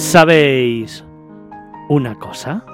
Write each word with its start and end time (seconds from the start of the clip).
¿Sabéis 0.00 1.04
una 1.90 2.18
cosa? 2.18 2.64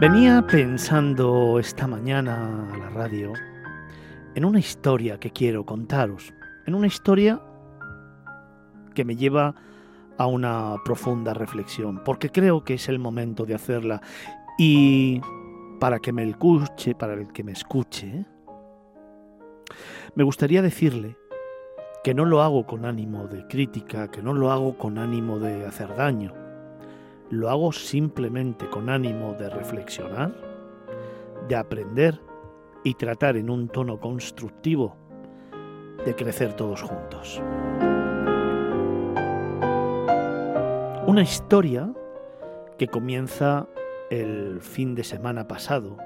Venía 0.00 0.46
pensando 0.46 1.58
esta 1.58 1.88
mañana 1.88 2.64
a 2.72 2.78
la 2.78 2.88
radio 2.90 3.32
en 4.36 4.44
una 4.44 4.60
historia 4.60 5.18
que 5.18 5.30
quiero 5.30 5.66
contaros, 5.66 6.32
en 6.64 6.76
una 6.76 6.86
historia 6.86 7.42
que 8.94 9.04
me 9.04 9.16
lleva 9.16 9.56
a 10.16 10.26
una 10.26 10.76
profunda 10.84 11.34
reflexión, 11.34 12.00
porque 12.04 12.30
creo 12.30 12.62
que 12.62 12.74
es 12.74 12.88
el 12.88 13.00
momento 13.00 13.44
de 13.44 13.56
hacerla 13.56 14.00
y 14.56 15.20
para 15.80 15.98
que 15.98 16.12
me 16.12 16.22
escuche, 16.22 16.94
para 16.94 17.14
el 17.14 17.32
que 17.32 17.42
me 17.42 17.52
escuche, 17.52 18.24
me 20.14 20.22
gustaría 20.22 20.62
decirle 20.62 21.16
que 22.04 22.12
no 22.12 22.26
lo 22.26 22.42
hago 22.42 22.66
con 22.66 22.84
ánimo 22.84 23.26
de 23.28 23.46
crítica, 23.48 24.10
que 24.10 24.20
no 24.20 24.34
lo 24.34 24.52
hago 24.52 24.76
con 24.76 24.98
ánimo 24.98 25.38
de 25.38 25.64
hacer 25.64 25.96
daño, 25.96 26.34
lo 27.30 27.48
hago 27.48 27.72
simplemente 27.72 28.68
con 28.68 28.90
ánimo 28.90 29.32
de 29.32 29.48
reflexionar, 29.48 30.34
de 31.48 31.56
aprender 31.56 32.20
y 32.84 32.92
tratar 32.92 33.38
en 33.38 33.48
un 33.48 33.68
tono 33.68 33.98
constructivo 33.98 34.96
de 36.04 36.14
crecer 36.14 36.52
todos 36.52 36.82
juntos. 36.82 37.40
Una 41.06 41.22
historia 41.22 41.90
que 42.76 42.86
comienza 42.86 43.66
el 44.10 44.60
fin 44.60 44.94
de 44.94 45.04
semana 45.04 45.48
pasado, 45.48 45.96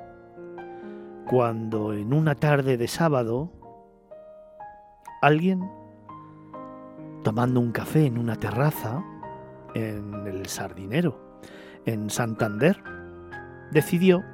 cuando 1.28 1.92
en 1.92 2.12
una 2.12 2.36
tarde 2.36 2.76
de 2.76 2.86
sábado 2.86 3.50
alguien, 5.20 5.68
tomando 7.28 7.60
un 7.60 7.72
café 7.72 8.06
en 8.06 8.16
una 8.16 8.36
terraza, 8.36 9.04
en 9.74 10.26
el 10.26 10.46
Sardinero, 10.46 11.40
en 11.84 12.08
Santander, 12.08 12.82
decidió 13.70 14.24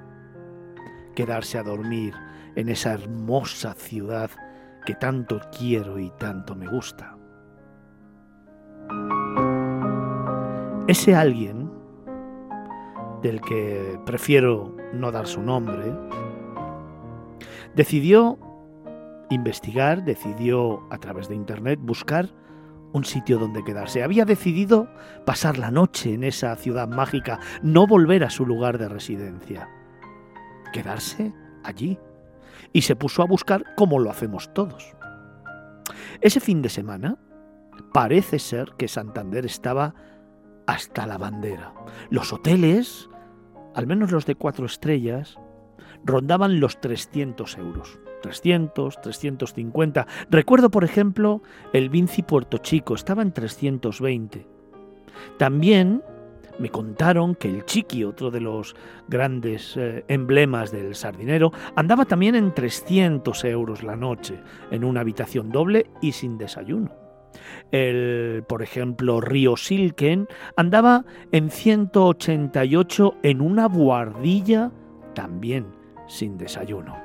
quedarse 1.16 1.58
a 1.58 1.64
dormir 1.64 2.14
en 2.54 2.68
esa 2.68 2.92
hermosa 2.92 3.74
ciudad 3.74 4.30
que 4.86 4.94
tanto 4.94 5.40
quiero 5.58 5.98
y 5.98 6.12
tanto 6.20 6.54
me 6.54 6.68
gusta. 6.68 7.16
Ese 10.86 11.16
alguien, 11.16 11.72
del 13.22 13.40
que 13.40 13.98
prefiero 14.06 14.76
no 14.92 15.10
dar 15.10 15.26
su 15.26 15.42
nombre, 15.42 15.92
decidió 17.74 18.38
investigar, 19.30 20.04
decidió 20.04 20.86
a 20.92 20.98
través 20.98 21.28
de 21.28 21.34
Internet 21.34 21.80
buscar 21.82 22.43
un 22.94 23.04
sitio 23.04 23.38
donde 23.38 23.64
quedarse. 23.64 24.04
Había 24.04 24.24
decidido 24.24 24.88
pasar 25.26 25.58
la 25.58 25.72
noche 25.72 26.14
en 26.14 26.22
esa 26.22 26.54
ciudad 26.54 26.88
mágica, 26.88 27.40
no 27.60 27.88
volver 27.88 28.22
a 28.22 28.30
su 28.30 28.46
lugar 28.46 28.78
de 28.78 28.88
residencia. 28.88 29.68
Quedarse 30.72 31.34
allí. 31.64 31.98
Y 32.72 32.82
se 32.82 32.94
puso 32.94 33.22
a 33.22 33.26
buscar 33.26 33.74
como 33.74 33.98
lo 33.98 34.10
hacemos 34.10 34.54
todos. 34.54 34.94
Ese 36.20 36.38
fin 36.38 36.62
de 36.62 36.68
semana 36.68 37.18
parece 37.92 38.38
ser 38.38 38.74
que 38.78 38.86
Santander 38.86 39.44
estaba 39.44 39.94
hasta 40.68 41.04
la 41.04 41.18
bandera. 41.18 41.74
Los 42.10 42.32
hoteles, 42.32 43.10
al 43.74 43.88
menos 43.88 44.12
los 44.12 44.24
de 44.24 44.36
cuatro 44.36 44.66
estrellas, 44.66 45.36
rondaban 46.04 46.60
los 46.60 46.80
300 46.80 47.58
euros. 47.58 47.98
300, 48.24 49.02
350. 49.02 50.06
Recuerdo, 50.30 50.70
por 50.70 50.82
ejemplo, 50.82 51.42
el 51.74 51.90
Vinci 51.90 52.22
Puerto 52.22 52.56
Chico, 52.56 52.94
estaba 52.94 53.20
en 53.20 53.32
320. 53.32 54.46
También 55.36 56.02
me 56.58 56.70
contaron 56.70 57.34
que 57.34 57.50
el 57.50 57.66
Chiqui, 57.66 58.04
otro 58.04 58.30
de 58.30 58.40
los 58.40 58.74
grandes 59.08 59.76
eh, 59.76 60.06
emblemas 60.08 60.72
del 60.72 60.94
sardinero, 60.94 61.52
andaba 61.76 62.06
también 62.06 62.34
en 62.34 62.54
300 62.54 63.44
euros 63.44 63.82
la 63.82 63.96
noche, 63.96 64.40
en 64.70 64.84
una 64.84 65.00
habitación 65.00 65.50
doble 65.50 65.90
y 66.00 66.12
sin 66.12 66.38
desayuno. 66.38 66.92
El, 67.72 68.42
por 68.48 68.62
ejemplo, 68.62 69.20
Río 69.20 69.58
Silken 69.58 70.28
andaba 70.56 71.04
en 71.30 71.50
188 71.50 73.16
en 73.22 73.42
una 73.42 73.68
buhardilla 73.68 74.70
también 75.14 75.66
sin 76.06 76.38
desayuno. 76.38 77.03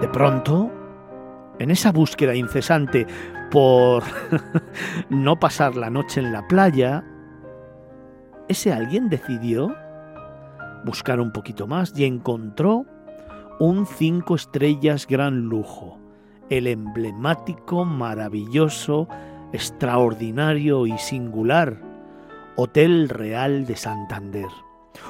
De 0.00 0.08
pronto, 0.08 0.70
en 1.58 1.72
esa 1.72 1.90
búsqueda 1.90 2.34
incesante 2.36 3.06
por 3.50 4.04
no 5.10 5.40
pasar 5.40 5.76
la 5.76 5.90
noche 5.90 6.20
en 6.20 6.32
la 6.32 6.46
playa, 6.46 7.04
ese 8.48 8.72
alguien 8.72 9.08
decidió 9.08 9.74
buscar 10.84 11.20
un 11.20 11.32
poquito 11.32 11.66
más 11.66 11.92
y 11.98 12.04
encontró 12.04 12.86
un 13.58 13.86
cinco 13.86 14.36
estrellas 14.36 15.06
gran 15.08 15.48
lujo, 15.48 15.98
el 16.48 16.68
emblemático, 16.68 17.84
maravilloso, 17.84 19.08
extraordinario 19.52 20.86
y 20.86 20.96
singular 20.98 21.82
Hotel 22.54 23.08
Real 23.08 23.66
de 23.66 23.74
Santander. 23.74 24.48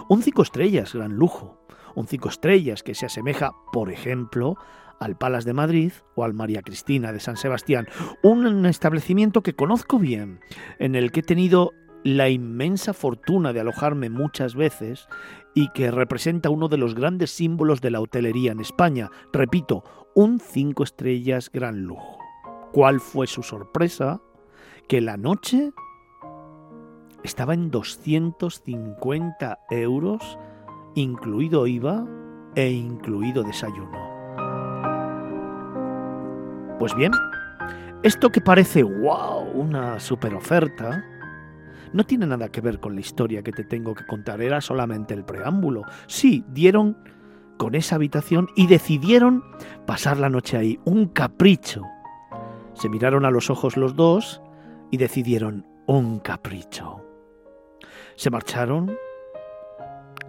Un 0.08 0.22
cinco 0.22 0.42
estrellas 0.42 0.94
gran 0.94 1.12
lujo, 1.12 1.58
un 1.94 2.06
cinco 2.06 2.28
estrellas 2.28 2.82
que 2.82 2.94
se 2.94 3.06
asemeja, 3.06 3.52
por 3.72 3.90
ejemplo, 3.90 4.56
al 5.00 5.16
Palas 5.16 5.44
de 5.44 5.54
Madrid 5.54 5.92
o 6.14 6.24
al 6.24 6.34
María 6.34 6.62
Cristina 6.62 7.12
de 7.12 7.20
San 7.20 7.36
Sebastián, 7.36 7.86
un 8.22 8.66
establecimiento 8.66 9.42
que 9.42 9.54
conozco 9.54 9.98
bien, 9.98 10.40
en 10.78 10.94
el 10.94 11.12
que 11.12 11.20
he 11.20 11.22
tenido 11.22 11.72
la 12.04 12.28
inmensa 12.28 12.94
fortuna 12.94 13.52
de 13.52 13.60
alojarme 13.60 14.08
muchas 14.10 14.54
veces 14.54 15.08
y 15.54 15.68
que 15.70 15.90
representa 15.90 16.50
uno 16.50 16.68
de 16.68 16.78
los 16.78 16.94
grandes 16.94 17.30
símbolos 17.30 17.80
de 17.80 17.90
la 17.90 18.00
hotelería 18.00 18.52
en 18.52 18.60
España. 18.60 19.10
Repito, 19.32 19.84
un 20.14 20.40
cinco 20.40 20.84
estrellas 20.84 21.50
gran 21.52 21.82
lujo. 21.82 22.18
¿Cuál 22.72 23.00
fue 23.00 23.26
su 23.26 23.42
sorpresa? 23.42 24.20
Que 24.88 25.00
la 25.00 25.16
noche 25.16 25.72
estaba 27.24 27.54
en 27.54 27.70
250 27.70 29.58
euros, 29.70 30.38
incluido 31.00 31.66
IVA 31.66 32.06
e 32.54 32.70
incluido 32.70 33.42
desayuno. 33.42 34.08
Pues 36.78 36.94
bien, 36.94 37.12
esto 38.02 38.30
que 38.30 38.40
parece, 38.40 38.82
wow, 38.82 39.42
una 39.54 39.98
super 40.00 40.34
oferta, 40.34 41.04
no 41.92 42.04
tiene 42.04 42.26
nada 42.26 42.48
que 42.48 42.60
ver 42.60 42.80
con 42.80 42.94
la 42.94 43.00
historia 43.00 43.42
que 43.42 43.52
te 43.52 43.64
tengo 43.64 43.94
que 43.94 44.06
contar, 44.06 44.40
era 44.40 44.60
solamente 44.60 45.14
el 45.14 45.24
preámbulo. 45.24 45.82
Sí, 46.06 46.44
dieron 46.48 46.96
con 47.56 47.74
esa 47.74 47.96
habitación 47.96 48.48
y 48.54 48.66
decidieron 48.68 49.42
pasar 49.86 50.18
la 50.18 50.28
noche 50.28 50.56
ahí, 50.56 50.78
un 50.84 51.06
capricho. 51.06 51.82
Se 52.74 52.88
miraron 52.88 53.24
a 53.24 53.30
los 53.30 53.50
ojos 53.50 53.76
los 53.76 53.96
dos 53.96 54.40
y 54.90 54.98
decidieron 54.98 55.66
un 55.86 56.20
capricho. 56.20 57.04
Se 58.14 58.30
marcharon 58.30 58.96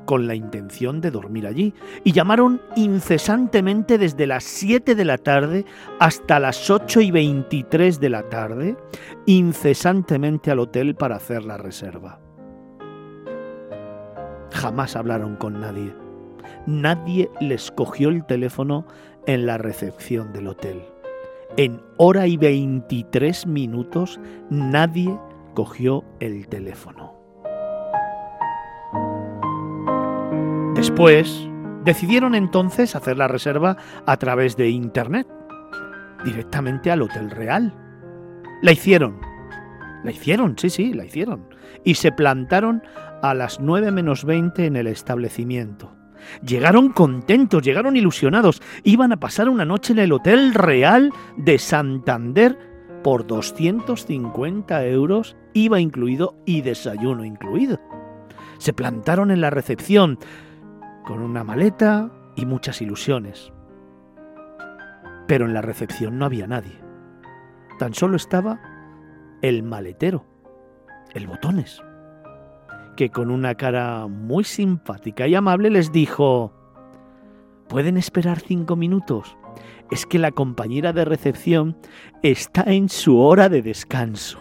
con 0.10 0.26
la 0.26 0.34
intención 0.34 1.02
de 1.02 1.12
dormir 1.12 1.46
allí 1.46 1.76
y 2.04 2.14
llamaron 2.14 2.64
incesantemente 2.76 4.00
desde 4.00 4.26
las 4.26 4.44
7 4.44 4.96
de 4.96 5.06
la 5.06 5.20
tarde 5.20 5.66
hasta 6.00 6.40
las 6.40 6.68
8 6.68 7.02
y 7.02 7.12
23 7.12 8.00
de 8.00 8.10
la 8.10 8.28
tarde, 8.28 8.76
incesantemente 9.28 10.50
al 10.50 10.58
hotel 10.58 10.96
para 10.96 11.18
hacer 11.18 11.44
la 11.44 11.58
reserva. 11.58 12.20
Jamás 14.52 14.96
hablaron 14.96 15.36
con 15.36 15.62
nadie. 15.62 15.94
Nadie 16.66 17.30
les 17.40 17.70
cogió 17.70 18.10
el 18.10 18.26
teléfono 18.26 18.88
en 19.28 19.46
la 19.46 19.60
recepción 19.60 20.34
del 20.34 20.48
hotel. 20.48 20.82
En 21.56 21.84
hora 21.98 22.26
y 22.26 22.36
23 22.36 23.46
minutos 23.46 24.20
nadie 24.50 25.16
cogió 25.54 26.04
el 26.20 26.48
teléfono. 26.48 27.19
Después, 30.80 31.46
decidieron 31.84 32.36
entonces 32.36 32.96
hacer 32.96 33.18
la 33.18 33.28
reserva 33.28 33.76
a 34.06 34.16
través 34.16 34.56
de 34.56 34.70
Internet, 34.70 35.28
directamente 36.24 36.90
al 36.90 37.02
Hotel 37.02 37.32
Real. 37.32 37.76
La 38.62 38.72
hicieron. 38.72 39.20
La 40.06 40.12
hicieron, 40.12 40.58
sí, 40.58 40.70
sí, 40.70 40.94
la 40.94 41.04
hicieron. 41.04 41.50
Y 41.84 41.96
se 41.96 42.14
plantaron 42.14 42.82
a 43.22 43.34
las 43.34 43.60
9 43.60 43.92
menos 43.92 44.24
20 44.24 44.68
en 44.68 44.78
el 44.78 44.88
establecimiento. 44.88 45.92
Llegaron 46.46 46.94
contentos, 46.94 47.62
llegaron 47.62 47.98
ilusionados. 47.98 48.62
Iban 48.86 49.12
a 49.12 49.20
pasar 49.20 49.50
una 49.50 49.66
noche 49.66 49.92
en 49.92 50.00
el 50.00 50.14
Hotel 50.14 50.54
Real 50.54 51.12
de 51.36 51.60
Santander 51.60 52.58
por 53.04 53.28
250 53.28 54.86
euros, 54.86 55.36
IVA 55.54 55.82
incluido 55.82 56.38
y 56.46 56.62
desayuno 56.62 57.26
incluido. 57.26 57.82
Se 58.60 58.72
plantaron 58.72 59.30
en 59.30 59.42
la 59.42 59.50
recepción, 59.50 60.20
con 61.06 61.22
una 61.22 61.44
maleta 61.44 62.12
y 62.36 62.46
muchas 62.46 62.82
ilusiones. 62.82 63.52
Pero 65.28 65.46
en 65.46 65.54
la 65.54 65.62
recepción 65.62 66.18
no 66.18 66.26
había 66.26 66.48
nadie. 66.48 66.80
Tan 67.78 67.94
solo 67.94 68.16
estaba 68.16 68.60
el 69.42 69.64
maletero, 69.64 70.26
el 71.14 71.28
botones, 71.28 71.82
que 72.96 73.10
con 73.10 73.32
una 73.32 73.56
cara 73.56 74.08
muy 74.08 74.44
simpática 74.44 75.28
y 75.28 75.36
amable 75.36 75.70
les 75.70 75.92
dijo, 75.92 76.54
¿pueden 77.68 77.98
esperar 77.98 78.40
cinco 78.40 78.76
minutos? 78.76 79.38
Es 79.92 80.06
que 80.06 80.20
la 80.20 80.32
compañera 80.32 80.94
de 80.94 81.06
recepción 81.06 81.78
está 82.22 82.64
en 82.64 82.90
su 82.90 83.20
hora 83.20 83.50
de 83.50 83.62
descanso. 83.62 84.40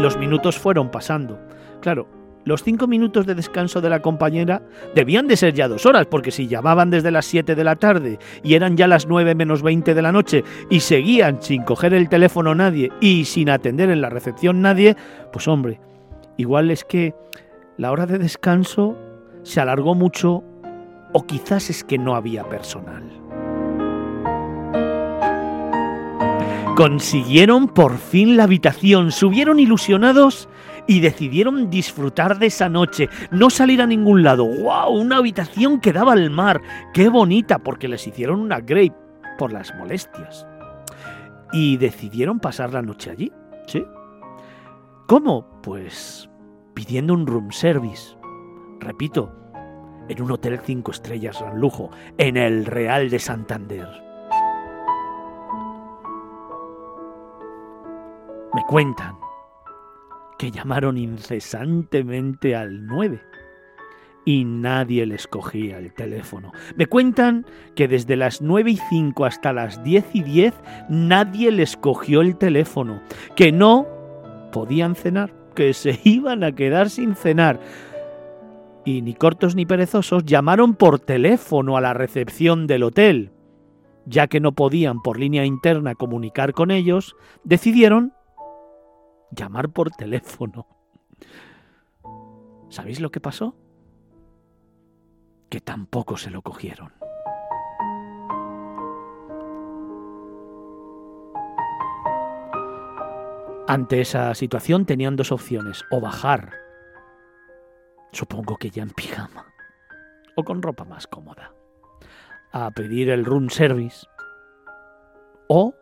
Los 0.00 0.16
minutos 0.16 0.58
fueron 0.58 0.90
pasando. 0.90 1.38
Claro, 1.80 2.06
los 2.44 2.62
cinco 2.62 2.86
minutos 2.86 3.26
de 3.26 3.34
descanso 3.34 3.80
de 3.80 3.90
la 3.90 4.00
compañera 4.00 4.62
debían 4.94 5.28
de 5.28 5.36
ser 5.36 5.52
ya 5.52 5.68
dos 5.68 5.84
horas, 5.84 6.06
porque 6.06 6.30
si 6.30 6.46
llamaban 6.46 6.90
desde 6.90 7.10
las 7.10 7.26
7 7.26 7.54
de 7.54 7.64
la 7.64 7.76
tarde 7.76 8.18
y 8.42 8.54
eran 8.54 8.76
ya 8.76 8.86
las 8.86 9.06
9 9.06 9.34
menos 9.34 9.62
20 9.62 9.94
de 9.94 10.02
la 10.02 10.12
noche 10.12 10.42
y 10.70 10.80
seguían 10.80 11.42
sin 11.42 11.62
coger 11.64 11.92
el 11.92 12.08
teléfono 12.08 12.54
nadie 12.54 12.90
y 13.00 13.26
sin 13.26 13.50
atender 13.50 13.90
en 13.90 14.00
la 14.00 14.08
recepción 14.08 14.62
nadie, 14.62 14.96
pues 15.32 15.48
hombre, 15.48 15.80
igual 16.38 16.70
es 16.70 16.84
que 16.84 17.14
la 17.76 17.92
hora 17.92 18.06
de 18.06 18.18
descanso 18.18 18.96
se 19.42 19.60
alargó 19.60 19.94
mucho 19.94 20.42
o 21.12 21.26
quizás 21.26 21.70
es 21.70 21.84
que 21.84 21.98
no 21.98 22.14
había 22.14 22.44
personal. 22.48 23.04
Consiguieron 26.76 27.68
por 27.68 27.98
fin 27.98 28.38
la 28.38 28.44
habitación, 28.44 29.12
subieron 29.12 29.58
ilusionados 29.58 30.48
y 30.86 31.00
decidieron 31.00 31.70
disfrutar 31.70 32.38
de 32.38 32.46
esa 32.46 32.68
noche, 32.68 33.08
no 33.30 33.50
salir 33.50 33.82
a 33.82 33.86
ningún 33.86 34.22
lado. 34.22 34.46
¡Wow! 34.46 35.00
Una 35.00 35.18
habitación 35.18 35.80
que 35.80 35.92
daba 35.92 36.12
al 36.12 36.30
mar. 36.30 36.60
¡Qué 36.92 37.08
bonita! 37.08 37.58
Porque 37.58 37.88
les 37.88 38.06
hicieron 38.06 38.40
una 38.40 38.60
grape 38.60 38.94
por 39.38 39.52
las 39.52 39.74
molestias. 39.76 40.46
Y 41.52 41.76
decidieron 41.76 42.40
pasar 42.40 42.72
la 42.72 42.82
noche 42.82 43.10
allí. 43.10 43.32
¿Sí? 43.66 43.84
¿Cómo? 45.06 45.60
Pues 45.62 46.28
pidiendo 46.74 47.14
un 47.14 47.26
room 47.26 47.50
service. 47.50 48.16
Repito, 48.80 49.32
en 50.08 50.22
un 50.22 50.30
hotel 50.32 50.60
cinco 50.64 50.90
estrellas 50.90 51.40
gran 51.40 51.58
lujo, 51.58 51.90
en 52.18 52.36
el 52.36 52.66
Real 52.66 53.10
de 53.10 53.18
Santander. 53.18 53.88
Me 58.52 58.64
cuentan 58.66 59.16
que 60.40 60.50
llamaron 60.50 60.96
incesantemente 60.96 62.56
al 62.56 62.86
9 62.86 63.20
y 64.24 64.46
nadie 64.46 65.04
les 65.04 65.26
cogía 65.26 65.76
el 65.76 65.92
teléfono. 65.92 66.50
Me 66.76 66.86
cuentan 66.86 67.44
que 67.74 67.88
desde 67.88 68.16
las 68.16 68.40
9 68.40 68.70
y 68.70 68.76
5 68.78 69.26
hasta 69.26 69.52
las 69.52 69.84
10 69.84 70.06
y 70.14 70.22
10 70.22 70.54
nadie 70.88 71.50
les 71.50 71.76
cogió 71.76 72.22
el 72.22 72.38
teléfono, 72.38 73.02
que 73.36 73.52
no 73.52 73.86
podían 74.50 74.94
cenar, 74.94 75.34
que 75.54 75.74
se 75.74 76.00
iban 76.04 76.42
a 76.42 76.52
quedar 76.52 76.88
sin 76.88 77.16
cenar. 77.16 77.60
Y 78.86 79.02
ni 79.02 79.12
cortos 79.12 79.54
ni 79.54 79.66
perezosos 79.66 80.24
llamaron 80.24 80.74
por 80.74 81.00
teléfono 81.00 81.76
a 81.76 81.82
la 81.82 81.92
recepción 81.92 82.66
del 82.66 82.84
hotel. 82.84 83.30
Ya 84.06 84.26
que 84.26 84.40
no 84.40 84.52
podían 84.52 85.02
por 85.02 85.20
línea 85.20 85.44
interna 85.44 85.94
comunicar 85.94 86.54
con 86.54 86.70
ellos, 86.70 87.14
decidieron 87.44 88.14
llamar 89.30 89.70
por 89.70 89.90
teléfono. 89.90 90.66
¿Sabéis 92.68 93.00
lo 93.00 93.10
que 93.10 93.20
pasó? 93.20 93.56
Que 95.48 95.60
tampoco 95.60 96.16
se 96.16 96.30
lo 96.30 96.42
cogieron. 96.42 96.92
Ante 103.66 104.00
esa 104.00 104.34
situación 104.34 104.84
tenían 104.84 105.14
dos 105.14 105.30
opciones, 105.30 105.84
o 105.92 106.00
bajar, 106.00 106.54
supongo 108.10 108.56
que 108.56 108.70
ya 108.70 108.82
en 108.82 108.90
pijama, 108.90 109.46
o 110.34 110.42
con 110.42 110.60
ropa 110.60 110.84
más 110.84 111.06
cómoda, 111.06 111.54
a 112.50 112.72
pedir 112.72 113.10
el 113.10 113.24
room 113.24 113.48
service, 113.48 114.08
o 115.48 115.72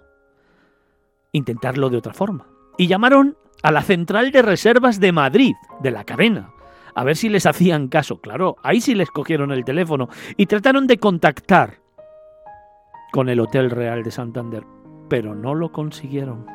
intentarlo 1.32 1.88
de 1.88 1.96
otra 1.96 2.12
forma, 2.12 2.46
y 2.78 2.86
llamaron 2.86 3.36
a 3.62 3.72
la 3.72 3.82
central 3.82 4.30
de 4.30 4.40
reservas 4.40 5.00
de 5.00 5.12
Madrid, 5.12 5.54
de 5.80 5.90
la 5.90 6.04
cadena, 6.04 6.52
a 6.94 7.04
ver 7.04 7.16
si 7.16 7.28
les 7.28 7.44
hacían 7.44 7.88
caso. 7.88 8.20
Claro, 8.20 8.56
ahí 8.62 8.80
sí 8.80 8.94
les 8.94 9.10
cogieron 9.10 9.52
el 9.52 9.64
teléfono 9.64 10.08
y 10.36 10.46
trataron 10.46 10.86
de 10.86 10.98
contactar 10.98 11.80
con 13.12 13.28
el 13.28 13.40
Hotel 13.40 13.70
Real 13.70 14.02
de 14.02 14.10
Santander, 14.10 14.64
pero 15.08 15.34
no 15.34 15.54
lo 15.54 15.72
consiguieron. 15.72 16.46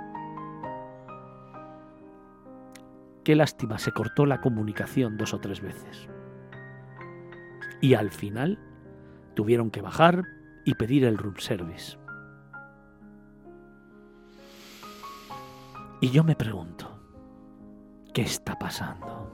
Qué 3.23 3.35
lástima, 3.35 3.77
se 3.77 3.91
cortó 3.91 4.25
la 4.25 4.41
comunicación 4.41 5.17
dos 5.17 5.33
o 5.33 5.39
tres 5.39 5.61
veces. 5.61 6.09
Y 7.81 7.93
al 7.93 8.11
final 8.11 8.59
tuvieron 9.33 9.71
que 9.71 9.81
bajar 9.81 10.23
y 10.65 10.75
pedir 10.75 11.05
el 11.05 11.17
room 11.17 11.35
service. 11.37 11.97
Y 16.03 16.09
yo 16.09 16.25
me 16.25 16.35
pregunto, 16.35 17.00
¿qué 18.13 18.23
está 18.23 18.59
pasando? 18.59 19.31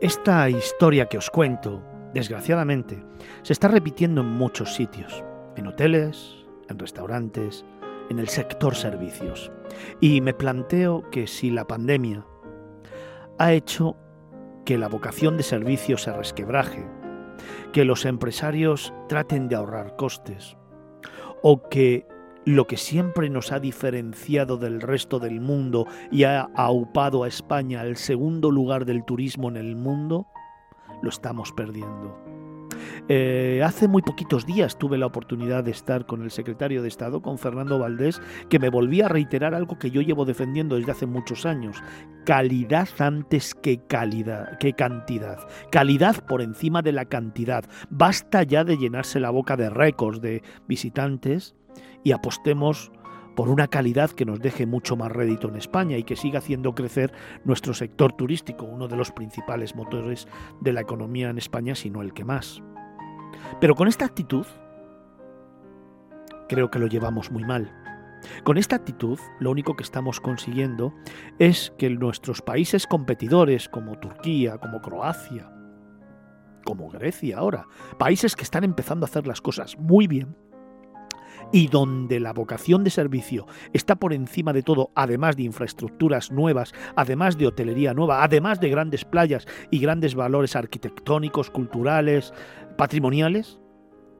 Esta 0.00 0.50
historia 0.50 1.06
que 1.06 1.18
os 1.18 1.30
cuento, 1.30 1.84
desgraciadamente, 2.14 3.00
se 3.42 3.52
está 3.52 3.68
repitiendo 3.68 4.22
en 4.22 4.26
muchos 4.26 4.74
sitios, 4.74 5.22
en 5.54 5.68
hoteles, 5.68 6.44
en 6.68 6.80
restaurantes, 6.80 7.64
en 8.10 8.18
el 8.18 8.26
sector 8.26 8.74
servicios. 8.74 9.52
Y 10.00 10.20
me 10.20 10.34
planteo 10.34 11.08
que 11.12 11.28
si 11.28 11.52
la 11.52 11.64
pandemia 11.64 12.26
ha 13.38 13.52
hecho 13.52 13.94
que 14.64 14.78
la 14.78 14.88
vocación 14.88 15.36
de 15.36 15.44
servicio 15.44 15.96
se 15.96 16.12
resquebraje, 16.12 16.84
que 17.72 17.84
los 17.84 18.04
empresarios 18.04 18.92
traten 19.08 19.46
de 19.48 19.54
ahorrar 19.54 19.94
costes, 19.94 20.58
o 21.42 21.68
que 21.68 22.06
lo 22.44 22.66
que 22.66 22.76
siempre 22.76 23.28
nos 23.28 23.52
ha 23.52 23.60
diferenciado 23.60 24.56
del 24.56 24.80
resto 24.80 25.18
del 25.18 25.40
mundo 25.40 25.86
y 26.10 26.24
ha 26.24 26.48
aupado 26.54 27.24
a 27.24 27.28
España 27.28 27.80
al 27.82 27.96
segundo 27.96 28.50
lugar 28.50 28.86
del 28.86 29.04
turismo 29.04 29.48
en 29.48 29.58
el 29.58 29.76
mundo, 29.76 30.26
lo 31.02 31.10
estamos 31.10 31.52
perdiendo. 31.52 32.37
Eh, 33.10 33.62
hace 33.64 33.88
muy 33.88 34.02
poquitos 34.02 34.44
días 34.44 34.76
tuve 34.76 34.98
la 34.98 35.06
oportunidad 35.06 35.64
de 35.64 35.70
estar 35.70 36.04
con 36.04 36.22
el 36.22 36.30
secretario 36.30 36.82
de 36.82 36.88
Estado, 36.88 37.22
con 37.22 37.38
Fernando 37.38 37.78
Valdés, 37.78 38.20
que 38.50 38.58
me 38.58 38.68
volvía 38.68 39.06
a 39.06 39.08
reiterar 39.08 39.54
algo 39.54 39.78
que 39.78 39.90
yo 39.90 40.02
llevo 40.02 40.26
defendiendo 40.26 40.76
desde 40.76 40.92
hace 40.92 41.06
muchos 41.06 41.46
años. 41.46 41.82
Calidad 42.26 42.88
antes 42.98 43.54
que 43.54 43.80
que 43.80 44.72
cantidad. 44.74 45.48
Calidad 45.72 46.26
por 46.26 46.42
encima 46.42 46.82
de 46.82 46.92
la 46.92 47.06
cantidad. 47.06 47.64
Basta 47.88 48.42
ya 48.42 48.64
de 48.64 48.76
llenarse 48.76 49.20
la 49.20 49.30
boca 49.30 49.56
de 49.56 49.70
récords 49.70 50.20
de 50.20 50.42
visitantes 50.66 51.54
y 52.04 52.12
apostemos 52.12 52.92
por 53.34 53.48
una 53.48 53.68
calidad 53.68 54.10
que 54.10 54.24
nos 54.24 54.40
deje 54.40 54.66
mucho 54.66 54.96
más 54.96 55.12
rédito 55.12 55.48
en 55.48 55.56
España 55.56 55.96
y 55.96 56.02
que 56.02 56.16
siga 56.16 56.40
haciendo 56.40 56.74
crecer 56.74 57.12
nuestro 57.44 57.72
sector 57.72 58.12
turístico, 58.12 58.66
uno 58.66 58.88
de 58.88 58.96
los 58.96 59.12
principales 59.12 59.76
motores 59.76 60.26
de 60.60 60.72
la 60.72 60.80
economía 60.80 61.30
en 61.30 61.38
España, 61.38 61.74
si 61.74 61.88
no 61.88 62.02
el 62.02 62.12
que 62.12 62.24
más. 62.24 62.62
Pero 63.60 63.74
con 63.74 63.88
esta 63.88 64.04
actitud, 64.04 64.46
creo 66.48 66.70
que 66.70 66.78
lo 66.78 66.86
llevamos 66.86 67.30
muy 67.30 67.44
mal. 67.44 67.72
Con 68.44 68.58
esta 68.58 68.76
actitud, 68.76 69.18
lo 69.38 69.50
único 69.50 69.76
que 69.76 69.84
estamos 69.84 70.20
consiguiendo 70.20 70.92
es 71.38 71.72
que 71.78 71.88
nuestros 71.90 72.42
países 72.42 72.86
competidores, 72.86 73.68
como 73.68 73.98
Turquía, 73.98 74.58
como 74.58 74.80
Croacia, 74.80 75.50
como 76.64 76.90
Grecia 76.90 77.38
ahora, 77.38 77.66
países 77.98 78.34
que 78.34 78.42
están 78.42 78.64
empezando 78.64 79.04
a 79.04 79.08
hacer 79.08 79.26
las 79.26 79.40
cosas 79.40 79.78
muy 79.78 80.06
bien, 80.06 80.36
y 81.52 81.68
donde 81.68 82.20
la 82.20 82.32
vocación 82.32 82.84
de 82.84 82.90
servicio 82.90 83.46
está 83.72 83.96
por 83.96 84.12
encima 84.12 84.52
de 84.52 84.62
todo, 84.62 84.90
además 84.94 85.36
de 85.36 85.44
infraestructuras 85.44 86.30
nuevas, 86.30 86.72
además 86.96 87.38
de 87.38 87.46
hotelería 87.46 87.94
nueva, 87.94 88.22
además 88.22 88.60
de 88.60 88.70
grandes 88.70 89.04
playas 89.04 89.46
y 89.70 89.78
grandes 89.78 90.14
valores 90.14 90.56
arquitectónicos, 90.56 91.50
culturales, 91.50 92.32
patrimoniales, 92.76 93.60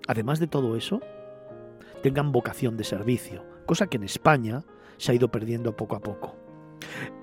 además 0.07 0.41
de 0.41 0.47
todo 0.47 0.77
eso, 0.77 1.01
tengan 2.03 2.33
vocación 2.33 2.77
de 2.77 2.85
servicio, 2.85 3.45
cosa 3.67 3.87
que 3.87 3.97
en 3.97 4.05
España 4.05 4.65
se 4.97 5.13
ha 5.13 5.15
ido 5.15 5.31
perdiendo 5.31 5.77
poco 5.77 5.97
a 5.97 6.01
poco. 6.01 6.37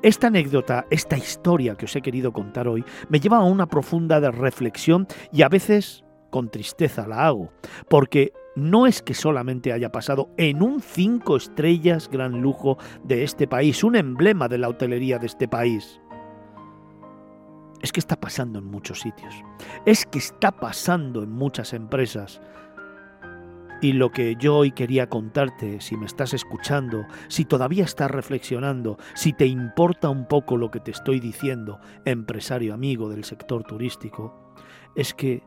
Esta 0.03 0.27
anécdota, 0.27 0.85
esta 0.91 1.17
historia 1.17 1.75
que 1.75 1.85
os 1.85 1.95
he 1.95 2.01
querido 2.01 2.31
contar 2.33 2.67
hoy, 2.67 2.83
me 3.09 3.19
lleva 3.19 3.38
a 3.38 3.43
una 3.43 3.67
profunda 3.67 4.19
reflexión 4.31 5.07
y 5.31 5.41
a 5.41 5.50
veces 5.50 6.03
con 6.29 6.50
tristeza 6.50 7.07
la 7.07 7.27
hago, 7.27 7.51
porque 7.89 8.33
no 8.55 8.88
es 8.88 9.01
que 9.01 9.13
solamente 9.13 9.74
haya 9.74 9.91
pasado 9.91 10.29
en 10.38 10.63
un 10.63 10.81
cinco 10.81 11.35
estrellas 11.35 12.09
gran 12.09 12.41
lujo 12.41 12.77
de 13.03 13.24
este 13.24 13.47
país, 13.47 13.83
un 13.83 13.95
emblema 13.95 14.47
de 14.47 14.57
la 14.57 14.69
hotelería 14.69 15.19
de 15.19 15.27
este 15.27 15.47
país, 15.47 16.01
Es 17.81 17.91
que 17.91 18.00
está 18.00 18.15
pasando 18.19 18.57
en 18.57 18.65
muchos 18.65 19.01
sitios. 19.01 19.35
Es 19.85 20.07
que 20.07 20.17
está 20.17 20.51
pasando 20.51 21.21
en 21.21 21.31
muchas 21.31 21.71
empresas. 21.74 22.41
Y 23.81 23.93
lo 23.93 24.12
que 24.12 24.35
yo 24.39 24.55
hoy 24.55 24.71
quería 24.71 25.07
contarte, 25.07 25.81
si 25.81 25.95
me 25.95 26.07
estás 26.07 26.33
escuchando, 26.33 27.05
si 27.27 27.45
todavía 27.45 27.83
estás 27.83 28.09
reflexionando, 28.09 28.97
si 29.13 29.33
te 29.33 29.45
importa 29.45 30.09
un 30.09 30.27
poco 30.27 30.57
lo 30.57 30.71
que 30.71 30.79
te 30.79 30.89
estoy 30.89 31.19
diciendo, 31.19 31.79
empresario 32.05 32.74
amigo 32.74 33.09
del 33.09 33.24
sector 33.24 33.63
turístico, 33.63 34.55
es 34.95 35.13
que 35.13 35.43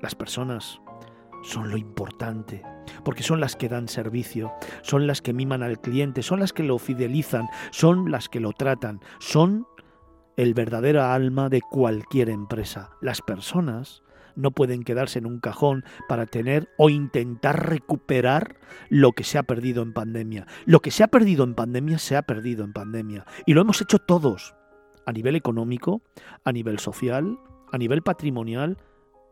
las 0.00 0.14
personas 0.14 0.80
son 1.44 1.70
lo 1.70 1.76
importante, 1.76 2.62
porque 3.04 3.22
son 3.22 3.40
las 3.40 3.54
que 3.54 3.68
dan 3.68 3.88
servicio, 3.88 4.52
son 4.82 5.06
las 5.06 5.22
que 5.22 5.32
miman 5.32 5.62
al 5.62 5.80
cliente, 5.80 6.22
son 6.22 6.40
las 6.40 6.52
que 6.52 6.64
lo 6.64 6.78
fidelizan, 6.78 7.48
son 7.70 8.10
las 8.10 8.28
que 8.28 8.40
lo 8.40 8.52
tratan, 8.52 9.00
son 9.20 9.66
el 10.36 10.54
verdadero 10.54 11.02
alma 11.02 11.48
de 11.48 11.60
cualquier 11.60 12.30
empresa. 12.30 12.90
Las 13.00 13.20
personas 13.20 14.02
no 14.36 14.50
pueden 14.50 14.82
quedarse 14.82 15.20
en 15.20 15.26
un 15.26 15.38
cajón 15.38 15.84
para 16.08 16.26
tener 16.26 16.68
o 16.76 16.90
intentar 16.90 17.68
recuperar 17.68 18.56
lo 18.88 19.12
que 19.12 19.22
se 19.22 19.38
ha 19.38 19.44
perdido 19.44 19.82
en 19.82 19.92
pandemia. 19.92 20.46
Lo 20.64 20.80
que 20.80 20.90
se 20.90 21.04
ha 21.04 21.08
perdido 21.08 21.44
en 21.44 21.54
pandemia 21.54 21.98
se 21.98 22.16
ha 22.16 22.22
perdido 22.22 22.64
en 22.64 22.72
pandemia. 22.72 23.26
Y 23.46 23.54
lo 23.54 23.60
hemos 23.60 23.80
hecho 23.80 23.98
todos, 24.00 24.56
a 25.06 25.12
nivel 25.12 25.36
económico, 25.36 26.02
a 26.44 26.50
nivel 26.50 26.80
social, 26.80 27.38
a 27.70 27.78
nivel 27.78 28.02
patrimonial 28.02 28.78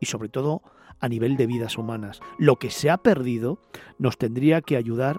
y 0.02 0.06
sobre 0.06 0.28
todo 0.28 0.62
a 0.98 1.08
nivel 1.08 1.36
de 1.36 1.46
vidas 1.46 1.78
humanas. 1.78 2.20
Lo 2.36 2.56
que 2.56 2.70
se 2.70 2.90
ha 2.90 2.98
perdido 2.98 3.60
nos 3.98 4.18
tendría 4.18 4.60
que 4.60 4.76
ayudar 4.76 5.16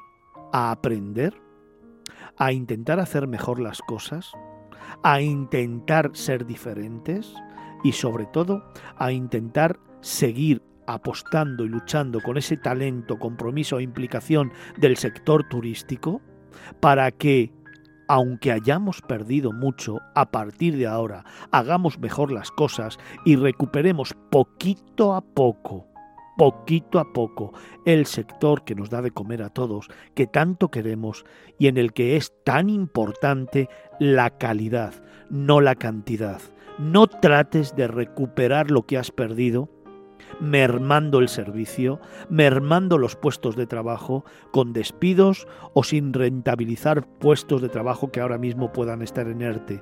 a 0.52 0.72
aprender, 0.72 1.42
a 2.38 2.52
intentar 2.52 3.00
hacer 3.00 3.28
mejor 3.28 3.60
las 3.60 3.82
cosas, 3.82 4.34
a 5.02 5.22
intentar 5.22 6.12
ser 6.14 6.46
diferentes 6.46 7.34
y 7.84 7.94
sobre 7.94 8.26
todo 8.26 8.66
a 8.98 9.14
intentar 9.14 9.80
seguir 10.02 10.62
apostando 10.86 11.64
y 11.64 11.70
luchando 11.70 12.20
con 12.22 12.38
ese 12.38 12.58
talento, 12.58 13.18
compromiso 13.18 13.80
e 13.80 13.84
implicación 13.84 14.52
del 14.78 14.98
sector 14.98 15.48
turístico 15.48 16.22
para 16.82 17.10
que 17.12 17.54
aunque 18.08 18.52
hayamos 18.52 19.02
perdido 19.02 19.52
mucho, 19.52 20.00
a 20.16 20.32
partir 20.32 20.78
de 20.78 20.88
ahora 20.88 21.24
hagamos 21.52 22.00
mejor 22.00 22.32
las 22.32 22.52
cosas 22.52 22.98
y 23.26 23.36
recuperemos 23.36 24.16
poquito 24.30 25.14
a 25.14 25.22
poco, 25.22 25.88
poquito 26.38 27.00
a 27.00 27.14
poco, 27.14 27.54
el 27.86 28.06
sector 28.06 28.64
que 28.64 28.76
nos 28.76 28.90
da 28.90 29.02
de 29.02 29.12
comer 29.12 29.44
a 29.44 29.50
todos, 29.50 29.88
que 30.16 30.28
tanto 30.28 30.70
queremos 30.70 31.26
y 31.60 31.68
en 31.68 31.78
el 31.78 31.94
que 31.94 32.16
es 32.18 32.34
tan 32.44 32.70
importante 32.70 33.70
la 34.00 34.32
calidad, 34.38 34.94
no 35.30 35.62
la 35.62 35.76
cantidad. 35.76 36.42
No 36.80 37.06
trates 37.06 37.76
de 37.76 37.88
recuperar 37.88 38.72
lo 38.72 38.88
que 38.88 38.98
has 38.98 39.12
perdido 39.12 39.70
mermando 40.40 41.20
el 41.20 41.30
servicio, 41.30 42.00
mermando 42.30 42.98
los 42.98 43.16
puestos 43.16 43.56
de 43.56 43.68
trabajo, 43.68 44.26
con 44.52 44.74
despidos 44.74 45.48
o 45.74 45.84
sin 45.84 46.14
rentabilizar 46.14 47.08
puestos 47.20 47.62
de 47.62 47.70
trabajo 47.70 48.12
que 48.12 48.22
ahora 48.22 48.38
mismo 48.38 48.72
puedan 48.72 49.02
estar 49.02 49.28
en 49.28 49.42
ERTE. 49.42 49.82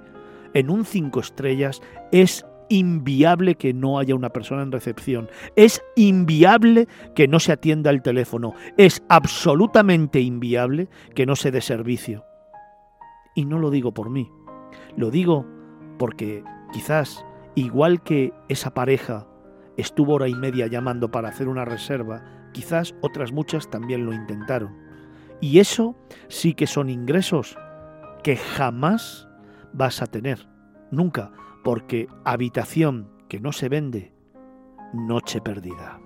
En 0.54 0.70
un 0.70 0.86
5 0.86 1.20
estrellas 1.20 1.82
es 2.12 2.46
inviable 2.72 3.56
que 3.56 3.74
no 3.74 4.00
haya 4.00 4.16
una 4.16 4.30
persona 4.30 4.64
en 4.64 4.72
recepción. 4.72 5.30
Es 5.56 5.84
inviable 5.96 6.88
que 7.16 7.28
no 7.28 7.40
se 7.40 7.52
atienda 7.52 7.90
el 7.90 8.02
teléfono. 8.02 8.54
Es 8.78 9.04
absolutamente 9.10 10.22
inviable 10.22 10.88
que 11.14 11.26
no 11.26 11.36
se 11.36 11.52
dé 11.52 11.62
servicio. 11.62 12.24
Y 13.36 13.46
no 13.46 13.60
lo 13.60 13.72
digo 13.72 13.94
por 13.94 14.10
mí. 14.10 14.32
Lo 14.96 15.12
digo 15.12 15.46
porque 15.98 16.44
quizás, 16.72 17.26
igual 17.56 18.04
que 18.04 18.34
esa 18.48 18.74
pareja 18.74 19.28
estuvo 19.78 20.14
hora 20.14 20.28
y 20.28 20.36
media 20.36 20.68
llamando 20.68 21.12
para 21.12 21.30
hacer 21.30 21.48
una 21.48 21.66
reserva, 21.66 22.24
quizás 22.54 22.96
otras 23.02 23.32
muchas 23.32 23.70
también 23.70 24.06
lo 24.06 24.14
intentaron. 24.14 24.76
Y 25.40 25.60
eso 25.60 25.96
sí 26.28 26.54
que 26.54 26.68
son 26.68 26.90
ingresos 26.90 27.58
que 28.24 28.38
jamás 28.38 29.28
vas 29.74 30.02
a 30.02 30.08
tener, 30.08 30.48
nunca, 30.92 31.32
porque 31.64 32.08
habitación 32.26 33.10
que 33.28 33.40
no 33.40 33.52
se 33.52 33.70
vende, 33.70 34.14
noche 34.94 35.42
perdida. 35.42 36.00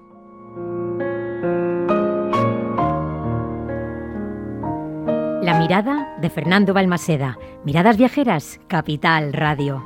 La 5.46 5.60
mirada 5.60 6.18
de 6.20 6.30
Fernando 6.32 6.74
Balmaseda. 6.74 7.38
Miradas 7.66 7.98
viajeras, 7.98 8.60
Capital 8.68 9.32
Radio. 9.32 9.84